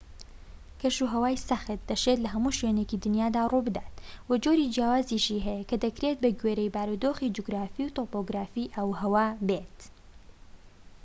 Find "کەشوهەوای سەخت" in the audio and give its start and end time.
0.81-1.79